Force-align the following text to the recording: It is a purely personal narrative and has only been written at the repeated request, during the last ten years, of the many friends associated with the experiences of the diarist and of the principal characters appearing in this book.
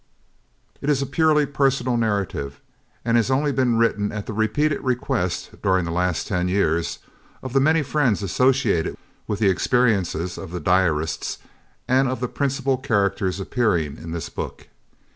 It 0.81 0.89
is 0.89 1.03
a 1.03 1.05
purely 1.05 1.45
personal 1.45 1.95
narrative 1.95 2.59
and 3.05 3.17
has 3.17 3.29
only 3.29 3.51
been 3.51 3.77
written 3.77 4.11
at 4.11 4.25
the 4.25 4.33
repeated 4.33 4.81
request, 4.81 5.51
during 5.61 5.85
the 5.85 5.91
last 5.91 6.25
ten 6.25 6.47
years, 6.47 6.97
of 7.43 7.53
the 7.53 7.59
many 7.59 7.83
friends 7.83 8.23
associated 8.23 8.97
with 9.27 9.37
the 9.37 9.49
experiences 9.49 10.39
of 10.39 10.49
the 10.49 10.59
diarist 10.59 11.39
and 11.87 12.09
of 12.09 12.19
the 12.19 12.27
principal 12.27 12.79
characters 12.79 13.39
appearing 13.39 13.97
in 13.97 14.09
this 14.09 14.27
book. 14.27 14.69